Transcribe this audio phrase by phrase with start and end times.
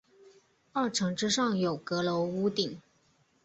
[0.73, 2.81] 二层之上有阁楼屋顶。